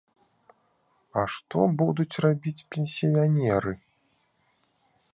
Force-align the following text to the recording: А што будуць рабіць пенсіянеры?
А 1.19 1.25
што 1.33 1.59
будуць 1.83 2.19
рабіць 2.27 2.65
пенсіянеры? 2.77 3.73